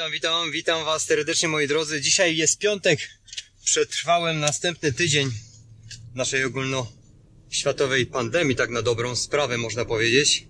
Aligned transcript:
Witam, 0.00 0.12
witam, 0.12 0.52
witam 0.52 0.84
Was 0.84 1.04
serdecznie 1.04 1.48
moi 1.48 1.68
drodzy. 1.68 2.00
Dzisiaj 2.00 2.36
jest 2.36 2.58
piątek. 2.58 3.10
Przetrwałem 3.64 4.40
następny 4.40 4.92
tydzień 4.92 5.30
naszej 6.14 6.44
ogólnoświatowej 6.44 8.06
pandemii, 8.06 8.56
tak 8.56 8.70
na 8.70 8.82
dobrą 8.82 9.16
sprawę 9.16 9.58
można 9.58 9.84
powiedzieć. 9.84 10.46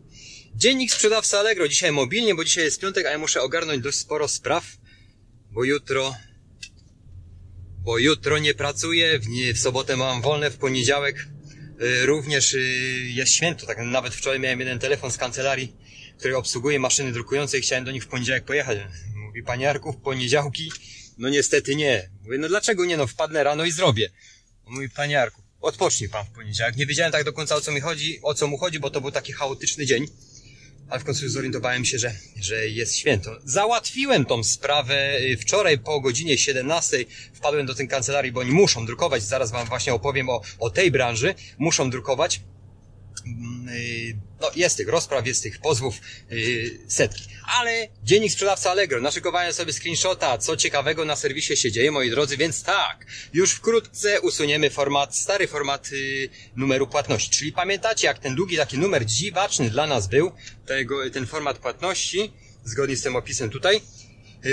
Dziennik 0.55 0.93
sprzedawca 0.93 1.39
Allegro. 1.39 1.69
Dzisiaj 1.69 1.93
mobilnie, 1.93 2.35
bo 2.35 2.45
dzisiaj 2.45 2.65
jest 2.65 2.81
piątek, 2.81 3.07
a 3.07 3.11
ja 3.11 3.19
muszę 3.19 3.43
ogarnąć 3.43 3.83
dość 3.83 3.99
sporo 3.99 4.29
spraw, 4.29 4.65
bo 5.51 5.65
jutro 5.65 6.15
bo 7.79 7.99
jutro 7.99 8.39
nie 8.39 8.55
pracuję, 8.55 9.19
w, 9.19 9.29
nie, 9.29 9.55
w 9.55 9.59
sobotę 9.59 9.97
mam 9.97 10.23
wolne, 10.23 10.51
w 10.51 10.57
poniedziałek 10.57 11.29
y, 11.83 12.07
również 12.07 12.55
y, 12.55 12.61
jest 13.15 13.33
święto, 13.33 13.67
tak 13.67 13.79
nawet 13.79 14.15
wczoraj 14.15 14.41
miałem 14.41 14.61
jeden 14.61 14.79
telefon 14.79 15.11
z 15.11 15.17
kancelarii, 15.17 15.73
który 16.19 16.37
obsługuje 16.37 16.79
maszyny 16.79 17.13
drukujące 17.13 17.59
i 17.59 17.61
chciałem 17.61 17.85
do 17.85 17.91
nich 17.91 18.05
w 18.05 18.09
poniedziałek 18.09 18.45
pojechać. 18.45 18.79
Mówi, 19.31 19.43
panie 19.43 19.65
Jarku, 19.65 19.93
w 19.93 19.97
poniedziałki? 19.97 20.73
No 21.19 21.29
niestety 21.29 21.77
nie. 21.77 22.11
Mówię, 22.23 22.39
no 22.39 22.49
dlaczego 22.49 22.85
nie, 22.85 22.97
no 22.97 23.07
wpadnę 23.07 23.45
rano 23.45 23.65
i 23.65 23.73
zrobię. 23.73 24.11
Mówi, 24.67 24.91
panie 24.91 25.15
Jarku, 25.15 25.43
odpocznij 25.61 26.09
pan 26.09 26.25
w 26.25 26.31
poniedziałek. 26.31 26.77
Nie 26.77 26.87
wiedziałem 26.87 27.13
tak 27.13 27.25
do 27.25 27.33
końca 27.33 27.57
o 27.57 27.61
co 27.61 27.73
mi 27.73 27.81
chodzi, 27.81 28.19
o 28.23 28.35
co 28.35 28.47
mu 28.47 28.59
chodzi, 28.59 28.81
bo 28.81 28.91
to 28.91 29.01
był 29.01 29.11
taki 29.11 29.33
chaotyczny 29.33 29.87
dzień. 29.87 30.07
Ale 30.89 31.01
w 31.01 31.05
końcu 31.05 31.29
zorientowałem 31.29 31.85
się, 31.85 31.99
że, 31.99 32.15
że 32.41 32.69
jest 32.69 32.97
święto. 32.97 33.31
Załatwiłem 33.45 34.25
tą 34.25 34.45
sprawę 34.45 35.19
y, 35.21 35.37
wczoraj 35.37 35.79
po 35.79 36.01
godzinie 36.01 36.39
17. 36.39 37.05
Wpadłem 37.35 37.67
do 37.67 37.75
tej 37.75 37.89
kancelarii, 37.89 38.33
bo 38.33 38.41
oni 38.41 38.51
muszą 38.51 38.87
drukować. 38.87 39.23
Zaraz 39.23 39.51
wam 39.51 39.67
właśnie 39.67 39.95
opowiem 39.95 40.29
o, 40.29 40.43
o 40.59 40.71
tej 40.71 40.91
branży. 40.91 41.35
Muszą 41.59 41.91
drukować. 41.91 42.41
Mm, 43.27 43.69
y, 43.69 44.17
no, 44.41 44.51
jest 44.57 44.77
tych 44.77 44.89
rozpraw, 44.89 45.27
jest 45.27 45.43
tych 45.43 45.59
pozwów 45.59 45.95
yy, 46.31 46.81
setki. 46.89 47.23
Ale 47.47 47.89
dziennik 48.05 48.33
sprzedawca 48.33 48.71
Allegro. 48.71 49.01
Naszykowałem 49.01 49.53
sobie 49.53 49.73
screenshota, 49.73 50.39
co 50.39 50.57
ciekawego 50.57 51.05
na 51.05 51.17
serwisie 51.17 51.57
się 51.57 51.73
dzieje, 51.73 51.91
moi 51.91 52.11
drodzy, 52.11 52.37
więc 52.37 52.63
tak, 52.63 53.07
już 53.33 53.53
wkrótce 53.53 54.21
usuniemy 54.21 54.71
format, 54.71 55.17
stary 55.17 55.47
format 55.49 55.93
yy, 55.93 56.29
numeru 56.57 56.87
płatności. 56.87 57.31
Czyli 57.31 57.53
pamiętacie, 57.53 58.07
jak 58.07 58.19
ten 58.19 58.35
długi 58.35 58.57
taki 58.57 58.79
numer 58.79 59.07
dziwaczny 59.07 59.71
dla 59.71 59.87
nas 59.87 60.07
był, 60.09 60.33
tego, 60.67 61.11
ten 61.11 61.27
format 61.27 61.59
płatności, 61.59 62.33
zgodnie 62.65 62.97
z 62.97 63.03
tym 63.03 63.17
opisem 63.17 63.51
tutaj, 63.51 63.81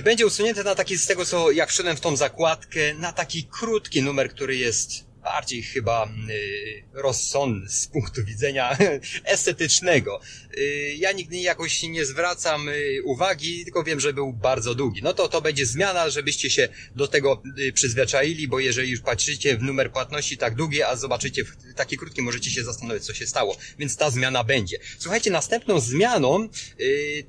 będzie 0.04 0.26
usunięty 0.26 0.64
na 0.64 0.76
taki, 0.76 0.98
z 0.98 1.08
tego 1.08 1.26
co, 1.26 1.52
jak 1.52 1.70
wszedłem 1.70 1.98
w 1.98 2.02
tą 2.02 2.16
zakładkę, 2.16 2.94
na 2.94 3.14
taki 3.14 3.44
krótki 3.44 4.02
numer, 4.02 4.30
który 4.30 4.56
jest 4.56 5.07
bardziej 5.24 5.64
chyba 5.64 6.10
y, 6.30 6.84
rozsądny 6.94 7.70
z 7.70 7.88
punktu 7.88 8.24
widzenia 8.26 8.78
estetycznego. 9.24 10.22
Y, 10.58 10.96
ja 10.98 11.12
nigdy 11.12 11.38
jakoś 11.38 11.84
nie 11.84 12.06
zwracam 12.06 12.70
y, 12.70 13.02
uwagi, 13.04 13.64
tylko 13.64 13.84
wiem, 13.84 14.00
że 14.00 14.14
był 14.14 14.34
bardzo 14.34 14.76
długi. 14.76 15.02
No 15.04 15.14
to 15.14 15.30
to 15.30 15.42
będzie 15.42 15.66
zmiana, 15.66 16.10
żebyście 16.10 16.50
się 16.50 16.70
do 16.96 17.08
tego 17.08 17.44
przyzwyczaili, 17.74 18.48
bo 18.48 18.60
jeżeli 18.60 18.92
już 18.92 19.02
patrzycie 19.02 19.58
w 19.58 19.62
numer 19.62 19.92
płatności 19.92 20.38
tak 20.38 20.56
długi, 20.56 20.84
a 20.84 20.96
zobaczycie 20.96 21.44
taki 21.76 21.98
krótki, 21.98 22.22
możecie 22.22 22.52
się 22.52 22.64
zastanowić, 22.64 23.04
co 23.04 23.14
się 23.14 23.28
stało. 23.28 23.58
Więc 23.80 23.98
ta 23.98 24.10
zmiana 24.10 24.44
będzie. 24.44 24.78
Słuchajcie, 25.00 25.32
następną 25.32 25.80
zmianą 25.80 26.50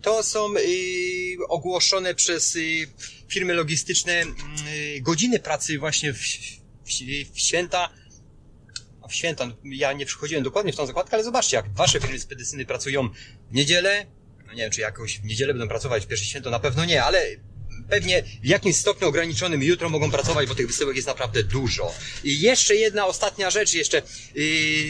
to 0.02 0.22
są 0.22 0.54
ogłoszone 1.48 2.14
przez 2.14 2.58
firmy 3.28 3.54
logistyczne 3.54 4.24
godziny 5.00 5.38
pracy 5.38 5.78
właśnie 5.78 6.12
w 6.12 6.57
w 7.32 7.40
święta, 7.40 7.88
w 9.08 9.14
święta, 9.14 9.46
no, 9.46 9.54
ja 9.64 9.92
nie 9.92 10.06
przychodziłem 10.06 10.44
dokładnie 10.44 10.72
w 10.72 10.76
tą 10.76 10.86
zakładkę, 10.86 11.14
ale 11.14 11.24
zobaczcie, 11.24 11.56
jak 11.56 11.74
wasze 11.74 12.00
firmy 12.00 12.20
spedycyjne 12.20 12.64
pracują 12.64 13.08
w 13.50 13.54
niedzielę, 13.54 14.06
no 14.46 14.52
nie 14.52 14.62
wiem, 14.62 14.70
czy 14.70 14.80
jakoś 14.80 15.18
w 15.18 15.24
niedzielę 15.24 15.54
będą 15.54 15.68
pracować 15.68 16.04
w 16.04 16.06
pierwsze 16.06 16.26
święto, 16.26 16.50
na 16.50 16.58
pewno 16.58 16.84
nie, 16.84 17.04
ale 17.04 17.26
pewnie 17.88 18.22
w 18.42 18.46
jakimś 18.46 18.76
stopniu 18.76 19.08
ograniczonym 19.08 19.62
jutro 19.62 19.88
mogą 19.88 20.10
pracować, 20.10 20.48
bo 20.48 20.54
tych 20.54 20.66
wysyłek 20.66 20.96
jest 20.96 21.08
naprawdę 21.08 21.42
dużo. 21.42 21.94
I 22.24 22.40
jeszcze 22.40 22.76
jedna 22.76 23.06
ostatnia 23.06 23.50
rzecz, 23.50 23.74
jeszcze, 23.74 24.02
yy, 24.34 24.44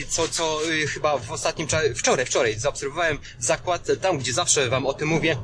co, 0.08 0.28
co 0.28 0.65
yy, 0.70 0.86
chyba 0.86 1.19
w 1.19 1.32
ostatnim 1.32 1.69
czasie, 1.69 1.94
wczoraj, 1.94 2.26
wczoraj 2.26 2.59
zaobserwowałem 2.59 3.19
zakład, 3.38 3.86
tam 4.00 4.19
gdzie 4.19 4.32
zawsze 4.32 4.69
wam 4.69 4.86
o 4.86 4.94
tym 4.94 5.09
mówię, 5.09 5.36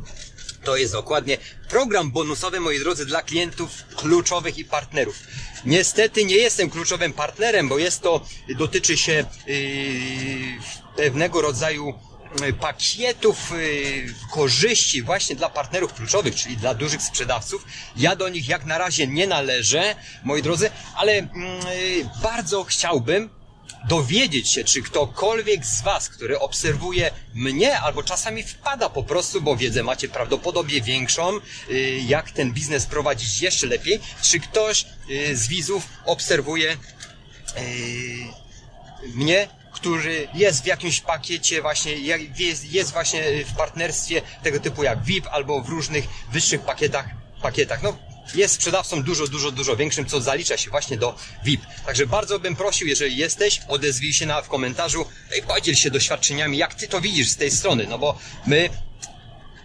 to 0.64 0.76
jest 0.76 0.92
dokładnie 0.92 1.38
program 1.68 2.10
bonusowy, 2.10 2.60
moi 2.60 2.78
drodzy, 2.78 3.06
dla 3.06 3.22
klientów 3.22 3.70
kluczowych 3.96 4.58
i 4.58 4.64
partnerów. 4.64 5.16
Niestety 5.64 6.24
nie 6.24 6.36
jestem 6.36 6.70
kluczowym 6.70 7.12
partnerem, 7.12 7.68
bo 7.68 7.78
jest 7.78 8.02
to, 8.02 8.26
dotyczy 8.58 8.96
się 8.96 9.24
yy, 9.46 9.56
pewnego 10.96 11.40
rodzaju 11.40 11.94
yy, 12.40 12.52
pakietów 12.52 13.50
yy, 13.50 14.14
korzyści 14.32 15.02
właśnie 15.02 15.36
dla 15.36 15.48
partnerów 15.48 15.94
kluczowych, 15.94 16.34
czyli 16.34 16.56
dla 16.56 16.74
dużych 16.74 17.02
sprzedawców. 17.02 17.64
Ja 17.96 18.16
do 18.16 18.28
nich 18.28 18.48
jak 18.48 18.64
na 18.64 18.78
razie 18.78 19.06
nie 19.06 19.26
należę, 19.26 19.94
moi 20.24 20.42
drodzy, 20.42 20.70
ale 20.96 21.14
yy, 21.16 21.24
bardzo 22.22 22.64
chciałbym, 22.64 23.30
dowiedzieć 23.88 24.50
się, 24.50 24.64
czy 24.64 24.82
ktokolwiek 24.82 25.66
z 25.66 25.82
Was, 25.82 26.08
który 26.08 26.38
obserwuje 26.38 27.10
mnie, 27.34 27.80
albo 27.80 28.02
czasami 28.02 28.42
wpada 28.42 28.88
po 28.88 29.02
prostu, 29.02 29.42
bo 29.42 29.56
wiedzę 29.56 29.82
macie 29.82 30.08
prawdopodobnie 30.08 30.80
większą, 30.80 31.40
y, 31.70 32.00
jak 32.06 32.30
ten 32.30 32.52
biznes 32.52 32.86
prowadzić 32.86 33.40
jeszcze 33.40 33.66
lepiej, 33.66 34.00
czy 34.22 34.40
ktoś 34.40 34.86
y, 35.10 35.36
z 35.36 35.48
widzów 35.48 35.88
obserwuje 36.04 36.72
y, 36.72 36.76
mnie, 39.14 39.48
który 39.72 40.28
jest 40.34 40.62
w 40.62 40.66
jakimś 40.66 41.00
pakiecie 41.00 41.62
właśnie, 41.62 41.92
jest, 42.70 42.92
właśnie 42.92 43.44
w 43.44 43.56
partnerstwie 43.56 44.22
tego 44.42 44.60
typu 44.60 44.82
jak 44.82 45.04
VIP 45.04 45.26
albo 45.30 45.62
w 45.62 45.68
różnych 45.68 46.04
wyższych 46.32 46.60
pakietach, 46.60 47.06
pakietach. 47.42 47.82
No, 47.82 47.96
jest 48.34 48.54
sprzedawcą 48.54 49.02
dużo, 49.02 49.26
dużo, 49.26 49.50
dużo 49.50 49.76
większym, 49.76 50.06
co 50.06 50.20
zalicza 50.20 50.56
się 50.56 50.70
właśnie 50.70 50.96
do 50.96 51.16
VIP. 51.44 51.60
Także 51.86 52.06
bardzo 52.06 52.38
bym 52.38 52.56
prosił, 52.56 52.88
jeżeli 52.88 53.16
jesteś, 53.16 53.60
odezwij 53.68 54.12
się 54.12 54.26
na, 54.26 54.42
w 54.42 54.48
komentarzu 54.48 55.06
i 55.38 55.42
podziel 55.42 55.74
się 55.74 55.90
doświadczeniami, 55.90 56.58
jak 56.58 56.74
ty 56.74 56.88
to 56.88 57.00
widzisz 57.00 57.28
z 57.28 57.36
tej 57.36 57.50
strony, 57.50 57.86
no 57.88 57.98
bo 57.98 58.18
my 58.46 58.70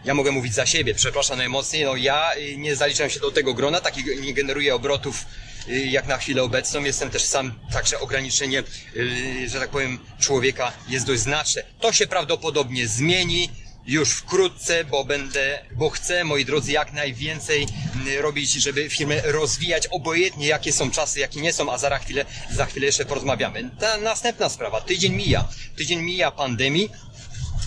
ja 0.06 0.14
mogę 0.14 0.32
mówić 0.32 0.54
za 0.54 0.66
siebie, 0.66 0.96
przepraszam 0.96 1.38
najmocniej, 1.38 1.86
no 1.86 1.96
ja 1.96 2.32
y, 2.36 2.58
nie 2.58 2.76
zaliczam 2.76 3.10
się 3.10 3.20
do 3.20 3.32
tego 3.32 3.54
grona, 3.54 3.82
takiego 3.82 4.22
nie 4.22 4.34
generuję 4.34 4.76
obrotów 4.76 5.26
y, 5.68 5.80
jak 5.80 6.08
na 6.08 6.18
chwilę 6.18 6.44
obecną. 6.44 6.84
Jestem 6.84 7.10
też 7.10 7.24
sam, 7.24 7.60
także 7.74 8.00
ograniczenie, 8.00 8.64
y, 8.96 9.50
że 9.50 9.60
tak 9.60 9.70
powiem, 9.70 10.00
człowieka 10.20 10.72
jest 10.88 11.06
dość 11.06 11.22
znaczne. 11.22 11.64
To 11.80 11.94
się 11.94 12.08
prawdopodobnie 12.08 12.88
zmieni 12.88 13.50
już 13.90 14.10
wkrótce, 14.10 14.84
bo 14.84 15.06
będę, 15.06 15.60
bo 15.76 15.90
chcę, 15.90 16.24
moi 16.24 16.46
drodzy, 16.46 16.72
jak 16.72 16.94
najwięcej 16.94 17.68
mm, 17.96 18.20
robić, 18.20 18.52
żeby 18.52 18.90
firmę 18.90 19.22
rozwijać, 19.26 19.88
obojętnie 19.88 20.48
jakie 20.48 20.74
są 20.74 20.92
czasy, 20.92 21.20
jakie 21.20 21.42
nie 21.42 21.54
są, 21.54 21.72
a 21.72 21.78
za 21.78 22.00
chwilę, 22.00 22.26
za 22.52 22.66
chwilę 22.66 22.86
jeszcze 22.86 23.06
porozmawiamy. 23.06 23.70
Ta 23.80 23.98
następna 23.98 24.50
sprawa, 24.50 24.82
tydzień 24.82 25.14
mija, 25.14 25.48
tydzień 25.78 26.02
mija 26.02 26.32
pandemii, 26.32 26.90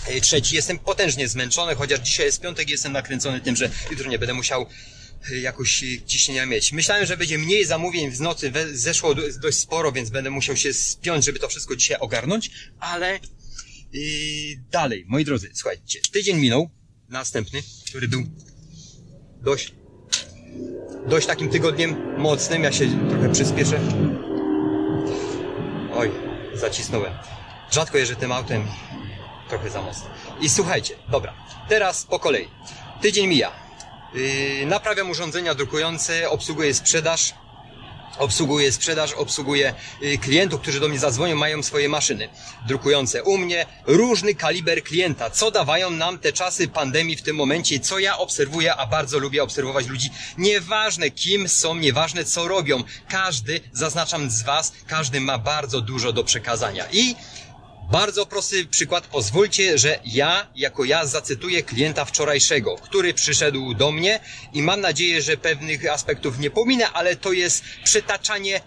e, 0.07 0.21
Trzeci, 0.21 0.55
jestem 0.55 0.79
potężnie 0.79 1.27
zmęczony, 1.27 1.75
chociaż 1.75 1.99
dzisiaj 1.99 2.25
jest 2.25 2.41
piątek, 2.41 2.69
jestem 2.69 2.93
nakręcony 2.93 3.41
tym, 3.41 3.55
że 3.55 3.69
jutro 3.91 4.09
nie 4.09 4.19
będę 4.19 4.33
musiał 4.33 4.65
e, 5.31 5.37
jakoś 5.37 5.83
ciśnienia 6.07 6.45
mieć. 6.45 6.71
Myślałem, 6.71 7.05
że 7.05 7.17
będzie 7.17 7.37
mniej 7.37 7.65
zamówień 7.65 8.11
w 8.11 8.21
nocy, 8.21 8.51
zeszło 8.71 9.15
dość 9.15 9.57
sporo, 9.57 9.91
więc 9.91 10.09
będę 10.09 10.29
musiał 10.29 10.57
się 10.57 10.73
spiąć, 10.73 11.25
żeby 11.25 11.39
to 11.39 11.47
wszystko 11.47 11.75
dzisiaj 11.75 11.97
ogarnąć, 11.99 12.51
ale 12.79 13.19
i 13.93 14.57
dalej, 14.71 15.05
moi 15.07 15.25
drodzy, 15.25 15.51
słuchajcie, 15.53 15.99
tydzień 16.11 16.37
minął, 16.37 16.69
następny, 17.09 17.59
który 17.89 18.07
był 18.07 18.23
dość, 19.41 19.73
dość 21.07 21.27
takim 21.27 21.49
tygodniem 21.49 22.17
mocnym, 22.17 22.63
ja 22.63 22.71
się 22.71 23.09
trochę 23.09 23.31
przyspieszę. 23.31 23.79
Oj, 25.93 26.11
zacisnąłem. 26.53 27.13
Rzadko 27.71 27.97
jeżdżę 27.97 28.15
tym 28.15 28.31
autem, 28.31 28.67
trochę 29.49 29.69
za 29.69 29.81
mocno. 29.81 30.09
I 30.41 30.49
słuchajcie, 30.49 30.95
dobra, 31.11 31.33
teraz 31.69 32.05
po 32.05 32.19
kolei. 32.19 32.47
Tydzień 33.01 33.27
mija. 33.27 33.51
Yy, 34.13 34.65
naprawiam 34.65 35.09
urządzenia 35.09 35.55
drukujące, 35.55 36.29
obsługuję 36.29 36.73
sprzedaż, 36.73 37.33
obsługuję 38.17 38.71
sprzedaż, 38.71 39.13
obsługuję 39.13 39.73
y, 40.03 40.17
klientów, 40.17 40.61
którzy 40.61 40.79
do 40.79 40.89
mnie 40.89 40.99
zadzwonią, 40.99 41.35
mają 41.35 41.63
swoje 41.63 41.89
maszyny. 41.89 42.29
Drukujące 42.67 43.23
u 43.23 43.37
mnie, 43.37 43.65
różny 43.85 44.35
kaliber 44.35 44.83
klienta, 44.83 45.29
co 45.29 45.51
dawają 45.51 45.89
nam 45.89 46.19
te 46.19 46.33
czasy 46.33 46.67
pandemii 46.67 47.15
w 47.15 47.21
tym 47.21 47.35
momencie, 47.35 47.79
co 47.79 47.99
ja 47.99 48.17
obserwuję, 48.17 48.75
a 48.75 48.87
bardzo 48.87 49.19
lubię 49.19 49.43
obserwować 49.43 49.87
ludzi, 49.87 50.09
nieważne 50.37 51.09
kim 51.09 51.49
są, 51.49 51.75
nieważne 51.75 52.25
co 52.25 52.47
robią, 52.47 52.83
każdy, 53.09 53.61
zaznaczam 53.73 54.29
z 54.31 54.43
Was, 54.43 54.73
każdy 54.87 55.21
ma 55.21 55.37
bardzo 55.37 55.81
dużo 55.81 56.13
do 56.13 56.23
przekazania. 56.23 56.85
I 56.91 57.15
bardzo 57.91 58.25
prosty 58.25 58.65
przykład. 58.65 59.07
Pozwólcie, 59.07 59.77
że 59.77 59.99
ja, 60.05 60.47
jako 60.55 60.83
ja, 60.83 61.05
zacytuję 61.05 61.63
klienta 61.63 62.05
wczorajszego, 62.05 62.75
który 62.75 63.13
przyszedł 63.13 63.73
do 63.73 63.91
mnie 63.91 64.19
i 64.53 64.61
mam 64.61 64.81
nadzieję, 64.81 65.21
że 65.21 65.37
pewnych 65.37 65.91
aspektów 65.91 66.39
nie 66.39 66.49
pominę, 66.49 66.89
ale 66.89 67.15
to 67.15 67.31
jest 67.31 67.63
przytaczanie 67.83 68.61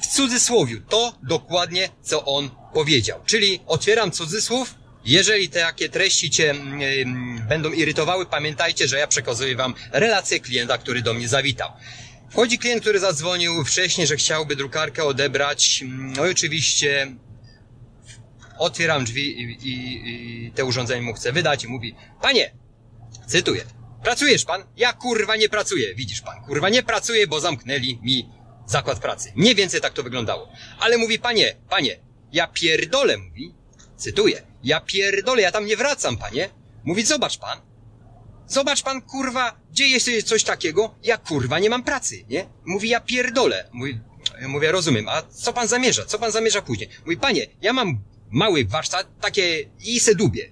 w 0.00 0.06
cudzysłowiu. 0.06 0.80
To 0.88 1.18
dokładnie, 1.22 1.88
co 2.02 2.24
on 2.24 2.50
powiedział. 2.74 3.20
Czyli 3.26 3.60
otwieram 3.66 4.10
cudzysłów 4.10 4.74
Jeżeli 5.06 5.48
takie 5.48 5.88
treści 5.88 6.30
Cię 6.30 6.50
mm, 6.50 7.48
będą 7.48 7.72
irytowały, 7.72 8.26
pamiętajcie, 8.26 8.88
że 8.88 8.98
ja 8.98 9.06
przekazuję 9.06 9.56
Wam 9.56 9.74
relację 9.92 10.40
klienta, 10.40 10.78
który 10.78 11.02
do 11.02 11.14
mnie 11.14 11.28
zawitał. 11.28 11.70
Wchodzi 12.30 12.58
klient, 12.58 12.80
który 12.80 12.98
zadzwonił 12.98 13.64
wcześniej, 13.64 14.06
że 14.06 14.16
chciałby 14.16 14.56
drukarkę 14.56 15.04
odebrać. 15.04 15.80
Mm, 15.82 16.12
No 16.12 16.26
i 16.26 16.30
oczywiście 16.30 17.16
otwieram 18.58 19.04
drzwi 19.04 19.40
i, 19.40 19.68
i, 19.68 20.02
i 20.48 20.52
te 20.52 20.64
urządzenie 20.64 21.02
mu 21.02 21.14
chcę 21.14 21.32
wydać 21.32 21.64
i 21.64 21.68
mówi, 21.68 21.94
panie, 22.22 22.54
cytuję, 23.26 23.64
pracujesz 24.02 24.44
pan? 24.44 24.64
Ja 24.76 24.92
kurwa 24.92 25.36
nie 25.36 25.48
pracuję, 25.48 25.94
widzisz 25.94 26.20
pan, 26.20 26.44
kurwa 26.44 26.68
nie 26.68 26.82
pracuję, 26.82 27.26
bo 27.26 27.40
zamknęli 27.40 27.98
mi 28.02 28.28
zakład 28.66 28.98
pracy. 28.98 29.32
Mniej 29.36 29.54
więcej 29.54 29.80
tak 29.80 29.92
to 29.92 30.02
wyglądało. 30.02 30.48
Ale 30.80 30.98
mówi, 30.98 31.18
panie, 31.18 31.56
panie, 31.70 31.96
ja 32.32 32.46
pierdolę, 32.46 33.18
mówi, 33.18 33.54
cytuję, 33.96 34.42
ja 34.64 34.80
pierdolę, 34.80 35.42
ja 35.42 35.52
tam 35.52 35.66
nie 35.66 35.76
wracam, 35.76 36.16
panie. 36.16 36.50
Mówi, 36.84 37.04
zobacz 37.04 37.38
pan, 37.38 37.60
Zobacz 38.46 38.82
pan, 38.82 39.02
kurwa, 39.02 39.60
dzieje 39.70 40.00
się 40.00 40.22
coś 40.22 40.44
takiego, 40.44 40.94
ja 41.02 41.16
kurwa 41.18 41.58
nie 41.58 41.70
mam 41.70 41.82
pracy, 41.82 42.24
nie? 42.28 42.46
Mówi, 42.64 42.88
ja 42.88 43.00
pierdolę. 43.00 43.68
Mówi, 43.72 44.00
ja 44.40 44.48
mówię, 44.48 44.72
rozumiem, 44.72 45.08
a 45.08 45.22
co 45.22 45.52
pan 45.52 45.68
zamierza? 45.68 46.04
Co 46.04 46.18
pan 46.18 46.32
zamierza 46.32 46.62
później? 46.62 46.88
Mówi, 47.04 47.16
panie, 47.16 47.46
ja 47.62 47.72
mam 47.72 48.00
mały 48.30 48.64
warsztat, 48.64 49.20
takie 49.20 49.70
i 49.84 50.00
se 50.00 50.14
dubie. 50.14 50.50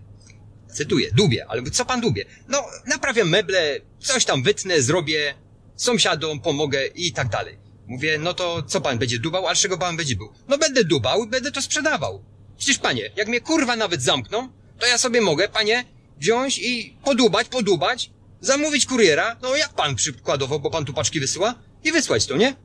Cytuję, 0.74 1.10
dubie, 1.12 1.46
ale 1.48 1.62
co 1.62 1.84
pan 1.84 2.00
dubie? 2.00 2.24
No, 2.48 2.64
naprawiam 2.86 3.28
meble, 3.28 3.80
coś 3.98 4.24
tam 4.24 4.42
wytnę, 4.42 4.82
zrobię, 4.82 5.34
sąsiadom 5.76 6.40
pomogę 6.40 6.86
i 6.86 7.12
tak 7.12 7.28
dalej. 7.28 7.58
Mówię, 7.86 8.18
no 8.18 8.34
to 8.34 8.62
co 8.62 8.80
pan 8.80 8.98
będzie 8.98 9.18
dubał, 9.18 9.48
a 9.48 9.54
czego 9.54 9.78
pan 9.78 9.96
będzie 9.96 10.16
był? 10.16 10.32
No 10.48 10.58
będę 10.58 10.84
dubał 10.84 11.26
będę 11.26 11.52
to 11.52 11.62
sprzedawał. 11.62 12.24
Przecież 12.56 12.78
panie, 12.78 13.10
jak 13.16 13.28
mnie 13.28 13.40
kurwa 13.40 13.76
nawet 13.76 14.02
zamkną, 14.02 14.48
to 14.78 14.86
ja 14.86 14.98
sobie 14.98 15.20
mogę, 15.20 15.48
panie, 15.48 15.84
wziąć 16.18 16.58
i 16.58 16.96
podubać, 17.04 17.48
podubać, 17.48 18.10
zamówić 18.40 18.86
kuriera, 18.86 19.36
no 19.42 19.56
jak 19.56 19.74
pan 19.74 19.94
przykładowo, 19.94 20.58
bo 20.58 20.70
pan 20.70 20.84
tu 20.84 20.92
paczki 20.94 21.20
wysyła, 21.20 21.54
i 21.84 21.92
wysłać 21.92 22.26
to, 22.26 22.36
nie? 22.36 22.56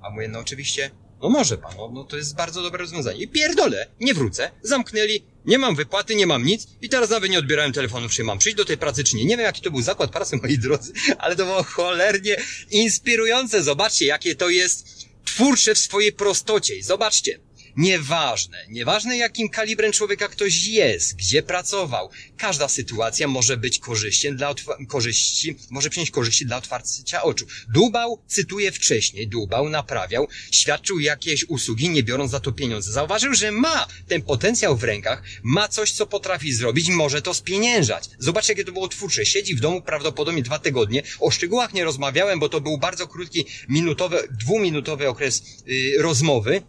A 0.00 0.10
mówię, 0.10 0.28
no 0.28 0.38
oczywiście, 0.38 0.90
no 1.22 1.28
może 1.28 1.58
pan, 1.58 1.76
no, 1.76 1.90
no 1.94 2.04
to 2.04 2.16
jest 2.16 2.36
bardzo 2.36 2.62
dobre 2.62 2.78
rozwiązanie. 2.78 3.22
I 3.22 3.28
pierdolę, 3.28 3.86
nie 4.00 4.14
wrócę, 4.14 4.50
zamknęli, 4.62 5.22
nie 5.44 5.58
mam 5.58 5.74
wypłaty, 5.74 6.14
nie 6.14 6.26
mam 6.26 6.44
nic 6.44 6.66
i 6.82 6.88
teraz 6.88 7.10
nawet 7.10 7.30
nie 7.30 7.38
odbierałem 7.38 7.72
telefonów, 7.72 8.12
czy 8.12 8.24
mam 8.24 8.38
przyjść 8.38 8.56
do 8.56 8.64
tej 8.64 8.78
pracy, 8.78 9.04
czy 9.04 9.16
nie. 9.16 9.24
Nie 9.24 9.36
wiem, 9.36 9.46
jaki 9.46 9.62
to 9.62 9.70
był 9.70 9.82
zakład 9.82 10.10
pracy, 10.10 10.36
moi 10.42 10.58
drodzy, 10.58 10.92
ale 11.18 11.36
to 11.36 11.44
było 11.44 11.62
cholernie 11.62 12.36
inspirujące. 12.70 13.62
Zobaczcie, 13.62 14.06
jakie 14.06 14.34
to 14.34 14.48
jest 14.48 15.06
twórcze 15.24 15.74
w 15.74 15.78
swojej 15.78 16.12
prostocie. 16.12 16.74
Zobaczcie, 16.82 17.38
Nieważne, 17.76 18.58
nieważne 18.68 19.16
jakim 19.16 19.48
kalibrem 19.48 19.92
człowieka 19.92 20.28
ktoś 20.28 20.66
jest, 20.66 21.16
gdzie 21.16 21.42
pracował. 21.42 22.10
Każda 22.36 22.68
sytuacja 22.68 23.28
może 23.28 23.56
być 23.56 23.78
korzyściem 23.78 24.36
dla 24.36 24.54
korzyści, 24.88 25.56
może 25.70 25.90
przynieść 25.90 26.12
korzyści 26.12 26.46
dla 26.46 26.56
otwarcia 26.56 27.22
oczu. 27.22 27.46
Dubał, 27.68 28.22
cytuję 28.26 28.72
wcześniej, 28.72 29.28
dubał, 29.28 29.68
naprawiał, 29.68 30.28
świadczył 30.50 31.00
jakieś 31.00 31.44
usługi, 31.44 31.88
nie 31.88 32.02
biorąc 32.02 32.30
za 32.30 32.40
to 32.40 32.52
pieniądze. 32.52 32.92
Zauważył, 32.92 33.34
że 33.34 33.52
ma 33.52 33.86
ten 34.08 34.22
potencjał 34.22 34.76
w 34.76 34.84
rękach, 34.84 35.22
ma 35.42 35.68
coś, 35.68 35.92
co 35.92 36.06
potrafi 36.06 36.52
zrobić, 36.52 36.88
może 36.88 37.22
to 37.22 37.34
spieniężać. 37.34 38.10
Zobaczcie, 38.18 38.52
jakie 38.52 38.64
to 38.64 38.72
było 38.72 38.88
twórcze. 38.88 39.26
Siedzi 39.26 39.54
w 39.54 39.60
domu 39.60 39.82
prawdopodobnie 39.82 40.42
dwa 40.42 40.58
tygodnie. 40.58 41.02
O 41.20 41.30
szczegółach 41.30 41.74
nie 41.74 41.84
rozmawiałem, 41.84 42.40
bo 42.40 42.48
to 42.48 42.60
był 42.60 42.78
bardzo 42.78 43.06
krótki, 43.06 43.46
minutowy, 43.68 44.28
dwuminutowy 44.30 45.08
okres 45.08 45.42
yy, 45.66 46.02
rozmowy 46.02 46.62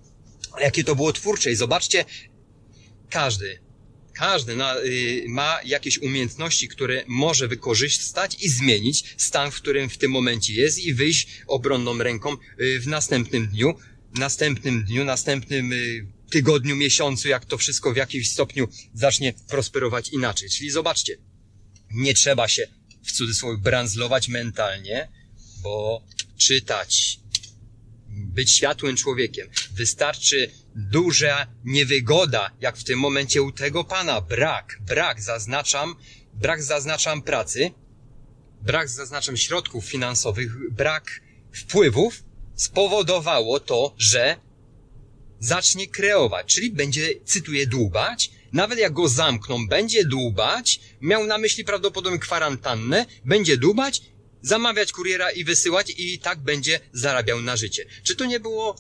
jakie 0.59 0.83
to 0.83 0.95
było 0.95 1.13
twórcze. 1.13 1.51
I 1.51 1.55
zobaczcie, 1.55 2.05
każdy, 3.09 3.59
każdy 4.13 4.55
na, 4.55 4.77
y, 4.77 5.25
ma 5.27 5.59
jakieś 5.65 5.97
umiejętności, 5.97 6.67
które 6.67 7.03
może 7.07 7.47
wykorzystać 7.47 8.43
i 8.43 8.49
zmienić 8.49 9.15
stan, 9.17 9.51
w 9.51 9.55
którym 9.55 9.89
w 9.89 9.97
tym 9.97 10.11
momencie 10.11 10.53
jest 10.53 10.79
i 10.79 10.93
wyjść 10.93 11.27
obronną 11.47 11.97
ręką 11.97 12.33
y, 12.61 12.79
w 12.79 12.87
następnym 12.87 13.47
dniu, 13.47 13.73
następnym 14.17 14.83
dniu, 14.83 15.05
następnym 15.05 15.73
y, 15.73 16.07
tygodniu, 16.29 16.75
miesiącu, 16.75 17.27
jak 17.27 17.45
to 17.45 17.57
wszystko 17.57 17.93
w 17.93 17.97
jakimś 17.97 18.31
stopniu 18.31 18.67
zacznie 18.93 19.33
prosperować 19.49 20.09
inaczej. 20.09 20.49
Czyli 20.49 20.69
zobaczcie, 20.69 21.17
nie 21.91 22.13
trzeba 22.13 22.47
się 22.47 22.67
w 23.03 23.11
cudzysłowie 23.11 23.57
branzlować 23.57 24.27
mentalnie, 24.27 25.09
bo 25.63 26.03
czytać, 26.37 27.19
być 28.09 28.51
światłym 28.51 28.95
człowiekiem. 28.95 29.47
Wystarczy 29.73 30.51
duża 30.75 31.47
niewygoda, 31.63 32.51
jak 32.61 32.77
w 32.77 32.83
tym 32.83 32.99
momencie 32.99 33.41
u 33.41 33.51
tego 33.51 33.83
pana. 33.83 34.21
Brak, 34.21 34.77
brak, 34.81 35.21
zaznaczam, 35.21 35.95
brak 36.33 36.63
zaznaczam 36.63 37.21
pracy, 37.21 37.71
brak 38.61 38.89
zaznaczam 38.89 39.37
środków 39.37 39.85
finansowych, 39.85 40.71
brak 40.71 41.21
wpływów 41.51 42.23
spowodowało 42.55 43.59
to, 43.59 43.95
że 43.97 44.37
zacznie 45.39 45.87
kreować, 45.87 46.55
czyli 46.55 46.71
będzie, 46.71 47.09
cytuję, 47.25 47.67
dłubać, 47.67 48.31
nawet 48.53 48.79
jak 48.79 48.93
go 48.93 49.09
zamkną, 49.09 49.67
będzie 49.67 50.05
dłubać, 50.05 50.79
miał 51.01 51.23
na 51.27 51.37
myśli 51.37 51.63
prawdopodobnie 51.63 52.19
kwarantannę, 52.19 53.05
będzie 53.25 53.57
dłubać 53.57 54.01
zamawiać 54.41 54.91
kuriera 54.91 55.31
i 55.31 55.43
wysyłać 55.43 55.93
i 55.97 56.19
tak 56.19 56.39
będzie 56.39 56.79
zarabiał 56.93 57.41
na 57.41 57.55
życie. 57.55 57.85
Czy 58.03 58.15
to 58.15 58.25
nie 58.25 58.39
było 58.39 58.75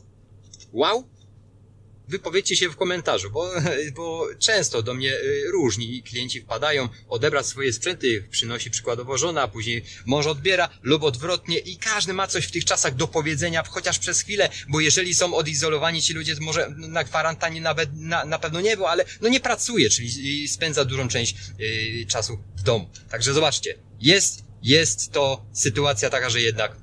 wow? 0.73 1.17
Wypowiedzcie 2.07 2.55
się 2.55 2.69
w 2.69 2.75
komentarzu, 2.75 3.31
bo, 3.31 3.51
bo 3.97 4.27
często 4.39 4.83
do 4.83 4.93
mnie 4.93 5.13
y, 5.15 5.43
różni 5.51 6.03
klienci 6.03 6.41
wpadają, 6.41 6.89
odebrać 7.07 7.45
swoje 7.45 7.73
sprzęty, 7.73 8.27
przynosi 8.31 8.71
przykładowo 8.71 9.17
żona, 9.17 9.41
a 9.41 9.47
później 9.47 9.83
mąż 10.05 10.25
odbiera 10.25 10.69
lub 10.81 11.03
odwrotnie 11.03 11.57
i 11.57 11.77
każdy 11.77 12.13
ma 12.13 12.27
coś 12.27 12.45
w 12.45 12.51
tych 12.51 12.65
czasach 12.65 12.95
do 12.95 13.07
powiedzenia, 13.07 13.63
chociaż 13.63 13.99
przez 13.99 14.21
chwilę, 14.21 14.49
bo 14.67 14.79
jeżeli 14.79 15.15
są 15.15 15.35
odizolowani 15.35 16.01
ci 16.01 16.13
ludzie, 16.13 16.35
może 16.39 16.69
na 16.77 17.03
kwarantannie 17.03 17.61
nawet 17.61 17.89
na, 17.93 18.25
na 18.25 18.39
pewno 18.39 18.61
nie 18.61 18.75
było, 18.75 18.89
ale 18.89 19.05
no 19.21 19.29
nie 19.29 19.39
pracuje, 19.39 19.89
czyli 19.89 20.47
spędza 20.47 20.85
dużą 20.85 21.07
część 21.07 21.35
yy, 21.59 22.05
czasu 22.05 22.37
w 22.57 22.63
domu. 22.63 22.89
Także 23.09 23.33
zobaczcie, 23.33 23.75
jest 23.99 24.46
jest 24.61 25.11
to 25.11 25.45
sytuacja 25.53 26.09
taka, 26.09 26.29
że 26.29 26.41
jednak 26.41 26.77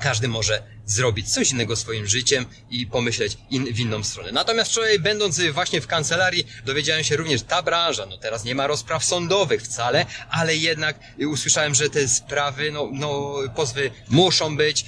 każdy 0.00 0.28
może 0.28 0.62
zrobić 0.86 1.32
coś 1.32 1.50
innego 1.50 1.76
swoim 1.76 2.06
życiem 2.06 2.46
i 2.70 2.86
pomyśleć 2.86 3.38
in, 3.50 3.74
w 3.74 3.80
inną 3.80 4.04
stronę. 4.04 4.32
Natomiast 4.32 4.70
wczoraj, 4.70 4.98
będąc 4.98 5.40
właśnie 5.40 5.80
w 5.80 5.86
kancelarii, 5.86 6.46
dowiedziałem 6.64 7.04
się 7.04 7.16
również, 7.16 7.42
ta 7.42 7.62
branża, 7.62 8.06
no 8.06 8.16
teraz 8.16 8.44
nie 8.44 8.54
ma 8.54 8.66
rozpraw 8.66 9.04
sądowych 9.04 9.62
wcale, 9.62 10.06
ale 10.30 10.56
jednak 10.56 10.98
usłyszałem, 11.26 11.74
że 11.74 11.90
te 11.90 12.08
sprawy, 12.08 12.72
no, 12.72 12.88
no 12.92 13.34
pozwy 13.56 13.90
muszą 14.08 14.56
być, 14.56 14.84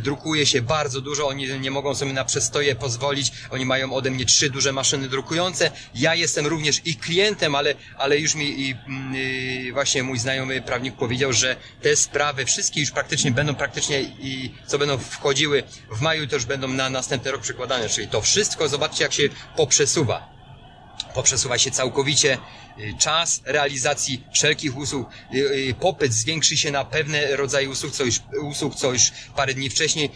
drukuje 0.00 0.46
się 0.46 0.62
bardzo 0.62 1.00
dużo, 1.00 1.28
oni 1.28 1.60
nie 1.60 1.70
mogą 1.70 1.94
sobie 1.94 2.12
na 2.12 2.24
przestoje 2.24 2.74
pozwolić, 2.74 3.32
oni 3.50 3.64
mają 3.64 3.92
ode 3.92 4.10
mnie 4.10 4.24
trzy 4.24 4.50
duże 4.50 4.72
maszyny 4.72 5.08
drukujące, 5.08 5.70
ja 5.94 6.14
jestem 6.14 6.46
również 6.46 6.80
ich 6.84 6.98
klientem, 6.98 7.54
ale, 7.54 7.74
ale 7.98 8.18
już 8.18 8.34
mi 8.34 8.60
i, 8.60 8.76
i 9.14 9.72
właśnie 9.72 10.02
mój 10.02 10.18
znajomy 10.18 10.62
prawnik 10.62 10.96
powiedział, 10.96 11.32
że 11.32 11.56
te 11.82 11.96
sprawy 11.96 12.44
wszystkie 12.44 12.80
już 12.80 12.90
praktycznie 12.90 13.30
będą 13.30 13.54
praktycznie 13.54 14.00
i 14.02 14.54
co 14.66 14.78
będą 14.78 14.98
wchodzić 14.98 15.37
wchodziły 15.38 15.62
w 15.90 16.00
maju, 16.00 16.26
już 16.32 16.44
będą 16.44 16.68
na 16.68 16.90
następny 16.90 17.30
rok 17.30 17.42
przekładane. 17.42 17.88
Czyli 17.88 18.08
to 18.08 18.20
wszystko, 18.20 18.68
zobaczcie 18.68 19.04
jak 19.04 19.12
się 19.12 19.22
poprzesuwa. 19.56 20.28
Poprzesuwa 21.14 21.58
się 21.58 21.70
całkowicie 21.70 22.38
czas 22.98 23.42
realizacji 23.44 24.24
wszelkich 24.32 24.76
usług, 24.76 25.08
popyt 25.80 26.12
zwiększy 26.12 26.56
się 26.56 26.70
na 26.70 26.84
pewne 26.84 27.36
rodzaje 27.36 27.70
usług, 27.70 27.92
co 27.92 28.04
już, 28.04 28.20
usług, 28.42 28.74
co 28.74 28.92
już 28.92 29.12
parę 29.36 29.54
dni 29.54 29.70
wcześniej 29.70 30.10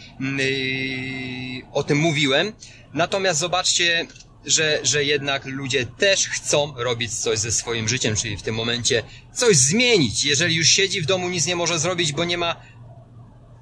o 1.71 1.83
tym 1.83 1.97
mówiłem. 1.97 2.53
Natomiast 2.93 3.39
zobaczcie, 3.39 4.07
że, 4.45 4.79
że 4.83 5.03
jednak 5.03 5.45
ludzie 5.45 5.85
też 5.85 6.27
chcą 6.27 6.73
robić 6.77 7.13
coś 7.13 7.39
ze 7.39 7.51
swoim 7.51 7.89
życiem, 7.89 8.15
czyli 8.15 8.37
w 8.37 8.41
tym 8.41 8.55
momencie 8.55 9.03
coś 9.33 9.57
zmienić. 9.57 10.23
Jeżeli 10.25 10.55
już 10.55 10.67
siedzi 10.67 11.01
w 11.01 11.05
domu, 11.05 11.29
nic 11.29 11.45
nie 11.45 11.55
może 11.55 11.79
zrobić, 11.79 12.13
bo 12.13 12.23
nie 12.23 12.37
ma 12.37 12.55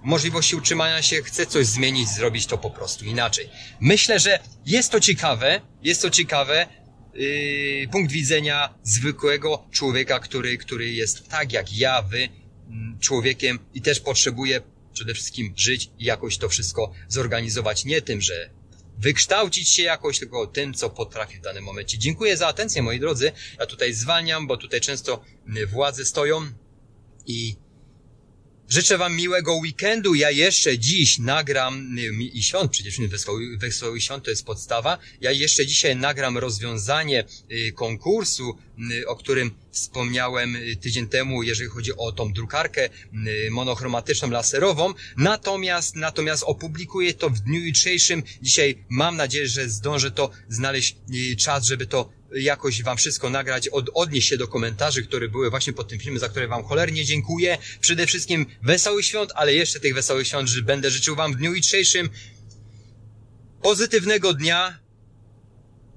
możliwości 0.03 0.55
utrzymania 0.55 1.01
się, 1.01 1.21
chce 1.23 1.45
coś 1.45 1.65
zmienić, 1.65 2.09
zrobić 2.09 2.45
to 2.45 2.57
po 2.57 2.69
prostu 2.69 3.05
inaczej. 3.05 3.49
Myślę, 3.79 4.19
że 4.19 4.39
jest 4.65 4.91
to 4.91 4.99
ciekawe, 4.99 5.61
jest 5.83 6.01
to 6.01 6.09
ciekawe, 6.09 6.67
yy, 7.13 7.87
punkt 7.91 8.11
widzenia 8.11 8.73
zwykłego 8.83 9.67
człowieka, 9.71 10.19
który, 10.19 10.57
który 10.57 10.91
jest 10.91 11.29
tak 11.29 11.53
jak 11.53 11.77
ja, 11.77 12.01
wy, 12.01 12.29
mm, 12.67 12.99
człowiekiem 12.99 13.59
i 13.73 13.81
też 13.81 13.99
potrzebuje 13.99 14.61
przede 14.93 15.13
wszystkim 15.13 15.53
żyć 15.55 15.89
i 15.99 16.05
jakoś 16.05 16.37
to 16.37 16.49
wszystko 16.49 16.91
zorganizować. 17.07 17.85
Nie 17.85 18.01
tym, 18.01 18.21
że 18.21 18.49
wykształcić 18.97 19.69
się 19.69 19.83
jakoś, 19.83 20.19
tylko 20.19 20.47
tym, 20.47 20.73
co 20.73 20.89
potrafi 20.89 21.37
w 21.37 21.41
danym 21.41 21.63
momencie. 21.63 21.97
Dziękuję 21.97 22.37
za 22.37 22.47
atencję, 22.47 22.81
moi 22.81 22.99
drodzy. 22.99 23.31
Ja 23.59 23.65
tutaj 23.65 23.93
zwalniam, 23.93 24.47
bo 24.47 24.57
tutaj 24.57 24.81
często 24.81 25.23
władze 25.67 26.05
stoją 26.05 26.41
i 27.25 27.55
Życzę 28.71 28.97
Wam 28.97 29.15
miłego 29.15 29.55
weekendu. 29.55 30.15
Ja 30.15 30.31
jeszcze 30.31 30.79
dziś 30.79 31.19
nagram, 31.19 31.97
y, 31.97 32.23
i 32.23 32.43
świąt, 32.43 32.71
przecież 32.71 32.99
wesoły, 33.59 34.01
świąt 34.01 34.23
to 34.23 34.29
jest 34.29 34.45
podstawa. 34.45 34.97
Ja 35.21 35.31
jeszcze 35.31 35.65
dzisiaj 35.65 35.95
nagram 35.95 36.37
rozwiązanie 36.37 37.23
y, 37.51 37.71
konkursu, 37.71 38.57
y, 38.91 39.07
o 39.07 39.15
którym 39.15 39.51
wspomniałem 39.71 40.57
tydzień 40.81 41.07
temu, 41.07 41.43
jeżeli 41.43 41.69
chodzi 41.69 41.91
o 41.97 42.11
tą 42.11 42.33
drukarkę 42.33 42.89
monochromatyczną, 43.51 44.29
laserową. 44.29 44.93
Natomiast, 45.17 45.95
natomiast 45.95 46.43
opublikuję 46.43 47.13
to 47.13 47.29
w 47.29 47.39
dniu 47.39 47.59
jutrzejszym. 47.59 48.23
Dzisiaj 48.41 48.83
mam 48.89 49.15
nadzieję, 49.15 49.47
że 49.47 49.69
zdążę 49.69 50.11
to 50.11 50.31
znaleźć 50.49 50.95
czas, 51.37 51.65
żeby 51.65 51.85
to 51.85 52.20
jakoś 52.35 52.83
wam 52.83 52.97
wszystko 52.97 53.29
nagrać, 53.29 53.67
od, 53.67 53.89
odnieść 53.93 54.29
się 54.29 54.37
do 54.37 54.47
komentarzy, 54.47 55.03
które 55.03 55.27
były 55.29 55.49
właśnie 55.49 55.73
pod 55.73 55.87
tym 55.87 55.99
filmem, 55.99 56.19
za 56.19 56.29
które 56.29 56.47
wam 56.47 56.63
cholernie 56.63 57.05
dziękuję. 57.05 57.57
Przede 57.79 58.07
wszystkim 58.07 58.45
wesołych 58.63 59.05
świąt, 59.05 59.31
ale 59.35 59.53
jeszcze 59.53 59.79
tych 59.79 59.93
wesołych 59.93 60.27
świąt 60.27 60.49
że 60.49 60.61
będę 60.61 60.91
życzył 60.91 61.15
wam 61.15 61.33
w 61.33 61.37
dniu 61.37 61.53
jutrzejszym 61.53 62.09
pozytywnego 63.61 64.33
dnia. 64.33 64.79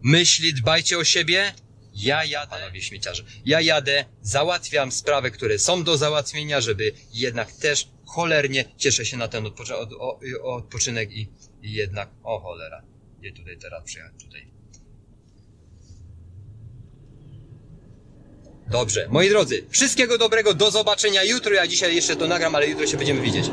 Myśli, 0.03 0.55
dbajcie 0.55 0.99
o 0.99 1.05
siebie. 1.05 1.55
Ja 1.95 2.25
jadę, 2.25 2.50
panowie 2.50 2.83
śmieciarze, 2.83 3.25
ja 3.45 3.61
jadę, 3.61 4.05
załatwiam 4.23 4.93
sprawy, 4.93 5.31
które 5.31 5.59
są 5.59 5.85
do 5.85 5.97
załatwienia, 5.97 6.61
żeby 6.61 6.93
jednak 7.12 7.53
też 7.53 7.88
cholernie 8.07 8.64
cieszę 8.76 9.05
się 9.07 9.17
na 9.17 9.29
ten 9.29 9.47
od, 9.47 9.61
o, 9.99 10.21
odpoczynek 10.43 11.12
i, 11.12 11.29
i 11.62 11.73
jednak, 11.73 12.11
o 12.23 12.41
cholera, 12.41 12.83
gdzie 13.19 13.33
tutaj 13.33 13.59
teraz 13.59 13.85
przyjechać, 13.85 14.12
tutaj. 14.25 14.54
Dobrze, 18.71 19.06
moi 19.11 19.28
drodzy, 19.28 19.64
wszystkiego 19.71 20.18
dobrego, 20.18 20.54
do 20.54 20.71
zobaczenia 20.71 21.25
jutro. 21.25 21.54
Ja 21.54 21.66
dzisiaj 21.66 21.94
jeszcze 21.94 22.16
to 22.16 22.26
nagram, 22.26 22.54
ale 22.54 22.66
jutro 22.66 22.87
się 22.87 22.97
będziemy 22.97 23.21
widzieć. 23.21 23.50